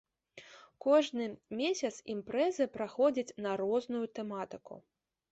[0.85, 1.25] Кожны
[1.59, 4.73] месяц імпрэзы праходзяць на розную тэматыку.